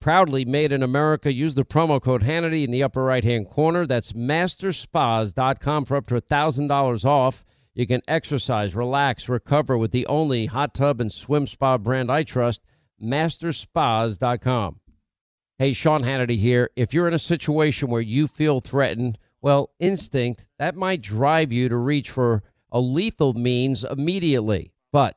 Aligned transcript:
Proudly 0.00 0.46
made 0.46 0.72
in 0.72 0.82
America. 0.82 1.32
Use 1.32 1.54
the 1.54 1.64
promo 1.64 2.00
code 2.00 2.22
Hannity 2.22 2.64
in 2.64 2.70
the 2.70 2.82
upper 2.82 3.04
right 3.04 3.22
hand 3.22 3.48
corner. 3.48 3.86
That's 3.86 4.12
masterspas.com 4.12 5.84
for 5.84 5.96
up 5.96 6.06
to 6.06 6.14
$1,000 6.14 7.04
off. 7.04 7.44
You 7.74 7.86
can 7.86 8.00
exercise, 8.08 8.74
relax, 8.74 9.28
recover 9.28 9.76
with 9.76 9.92
the 9.92 10.06
only 10.06 10.46
hot 10.46 10.74
tub 10.74 11.00
and 11.00 11.12
swim 11.12 11.46
spa 11.46 11.76
brand 11.76 12.10
I 12.10 12.22
trust, 12.22 12.62
masterspas.com. 13.02 14.80
Hey, 15.58 15.74
Sean 15.74 16.02
Hannity 16.02 16.38
here. 16.38 16.70
If 16.74 16.94
you're 16.94 17.06
in 17.06 17.12
a 17.12 17.18
situation 17.18 17.90
where 17.90 18.00
you 18.00 18.26
feel 18.26 18.60
threatened, 18.60 19.18
well, 19.42 19.70
instinct, 19.78 20.48
that 20.58 20.76
might 20.76 21.02
drive 21.02 21.52
you 21.52 21.68
to 21.68 21.76
reach 21.76 22.10
for 22.10 22.42
a 22.72 22.80
lethal 22.80 23.34
means 23.34 23.84
immediately. 23.84 24.72
But 24.92 25.16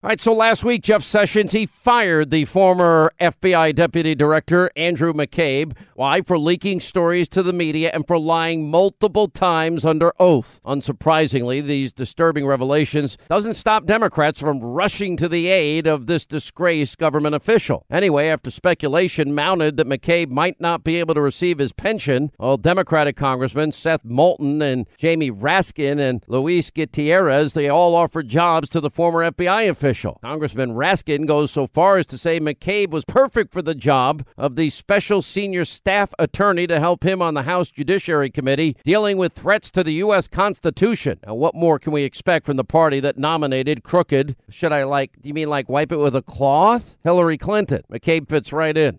All 0.00 0.06
right, 0.06 0.20
so 0.20 0.32
last 0.32 0.62
week, 0.62 0.84
Jeff 0.84 1.02
Sessions, 1.02 1.50
he 1.50 1.66
fired 1.66 2.30
the 2.30 2.44
former 2.44 3.10
FBI 3.20 3.74
Deputy 3.74 4.14
Director, 4.14 4.70
Andrew 4.76 5.12
McCabe. 5.12 5.76
Why? 5.96 6.22
For 6.22 6.38
leaking 6.38 6.78
stories 6.78 7.28
to 7.30 7.42
the 7.42 7.52
media 7.52 7.90
and 7.92 8.06
for 8.06 8.16
lying 8.16 8.70
multiple 8.70 9.26
times 9.26 9.84
under 9.84 10.12
oath. 10.20 10.60
Unsurprisingly, 10.64 11.60
these 11.64 11.92
disturbing 11.92 12.46
revelations 12.46 13.18
doesn't 13.28 13.54
stop 13.54 13.86
Democrats 13.86 14.40
from 14.40 14.60
rushing 14.60 15.16
to 15.16 15.28
the 15.28 15.48
aid 15.48 15.88
of 15.88 16.06
this 16.06 16.24
disgraced 16.24 16.98
government 16.98 17.34
official. 17.34 17.84
Anyway, 17.90 18.28
after 18.28 18.52
speculation 18.52 19.34
mounted 19.34 19.76
that 19.78 19.88
McCabe 19.88 20.30
might 20.30 20.60
not 20.60 20.84
be 20.84 21.00
able 21.00 21.14
to 21.14 21.20
receive 21.20 21.58
his 21.58 21.72
pension, 21.72 22.30
well, 22.38 22.56
Democratic 22.56 23.16
Congressmen 23.16 23.72
Seth 23.72 24.04
Moulton 24.04 24.62
and 24.62 24.86
Jamie 24.96 25.32
Raskin 25.32 25.98
and 25.98 26.22
Luis 26.28 26.70
Gutierrez, 26.70 27.54
they 27.54 27.68
all 27.68 27.96
offered 27.96 28.28
jobs 28.28 28.70
to 28.70 28.80
the 28.80 28.90
former 28.90 29.28
FBI 29.28 29.68
official 29.68 29.87
official. 29.88 30.18
Congressman 30.22 30.72
Raskin 30.72 31.26
goes 31.26 31.50
so 31.50 31.66
far 31.66 31.96
as 31.96 32.04
to 32.06 32.18
say 32.18 32.38
McCabe 32.38 32.90
was 32.90 33.06
perfect 33.06 33.54
for 33.54 33.62
the 33.62 33.74
job 33.74 34.26
of 34.36 34.54
the 34.54 34.68
special 34.68 35.22
senior 35.22 35.64
staff 35.64 36.12
attorney 36.18 36.66
to 36.66 36.78
help 36.78 37.04
him 37.04 37.22
on 37.22 37.32
the 37.32 37.44
House 37.44 37.70
Judiciary 37.70 38.28
Committee 38.28 38.76
dealing 38.84 39.16
with 39.16 39.32
threats 39.32 39.70
to 39.70 39.82
the 39.82 39.94
U.S. 39.94 40.28
Constitution. 40.28 41.20
Now, 41.26 41.34
what 41.34 41.54
more 41.54 41.78
can 41.78 41.92
we 41.92 42.02
expect 42.02 42.44
from 42.44 42.58
the 42.58 42.64
party 42.64 43.00
that 43.00 43.16
nominated 43.16 43.82
crooked, 43.82 44.36
should 44.50 44.72
I 44.72 44.84
like, 44.84 45.22
do 45.22 45.28
you 45.28 45.34
mean 45.34 45.48
like 45.48 45.70
wipe 45.70 45.90
it 45.90 45.96
with 45.96 46.14
a 46.14 46.22
cloth? 46.22 46.98
Hillary 47.02 47.38
Clinton. 47.38 47.82
McCabe 47.90 48.28
fits 48.28 48.52
right 48.52 48.76
in. 48.76 48.98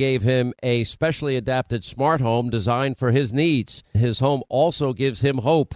gave 0.01 0.23
him 0.23 0.51
a 0.63 0.83
specially 0.85 1.35
adapted 1.35 1.83
smart 1.83 2.21
home 2.21 2.49
designed 2.49 2.97
for 2.97 3.11
his 3.11 3.31
needs. 3.31 3.83
His 3.93 4.17
home 4.17 4.41
also 4.49 4.93
gives 4.93 5.21
him 5.21 5.37
hope. 5.37 5.75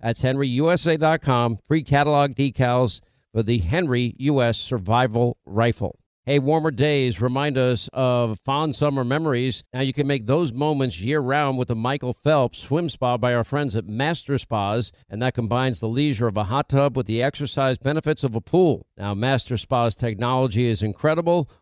That's 0.00 0.22
henryusa.com. 0.22 1.56
Free 1.56 1.82
catalog 1.82 2.34
decals 2.34 3.00
for 3.32 3.42
the 3.42 3.58
Henry 3.58 4.14
U.S. 4.18 4.58
Survival 4.58 5.36
Rifle. 5.44 6.00
Hey, 6.26 6.38
warmer 6.38 6.70
days 6.70 7.22
remind 7.22 7.56
us 7.56 7.88
of 7.94 8.38
fond 8.40 8.76
summer 8.76 9.04
memories. 9.04 9.64
Now 9.72 9.80
you 9.80 9.94
can 9.94 10.06
make 10.06 10.26
those 10.26 10.52
moments 10.52 11.00
year 11.00 11.18
round 11.18 11.56
with 11.56 11.68
the 11.68 11.74
Michael 11.74 12.12
Phelps 12.12 12.58
Swim 12.58 12.88
Spa 12.88 13.16
by 13.16 13.34
our 13.34 13.42
friends 13.42 13.74
at 13.74 13.88
Master 13.88 14.36
Spas, 14.36 14.92
and 15.08 15.22
that 15.22 15.34
combines 15.34 15.80
the 15.80 15.88
leisure 15.88 16.28
of 16.28 16.36
a 16.36 16.44
hot 16.44 16.68
tub 16.68 16.96
with 16.96 17.06
the 17.06 17.22
exercise 17.22 17.78
benefits 17.78 18.22
of 18.22 18.36
a 18.36 18.40
pool. 18.40 18.86
Now, 18.98 19.14
Master 19.14 19.56
Spa's 19.56 19.96
technology 19.96 20.66
is 20.66 20.82
incredible 20.82 21.50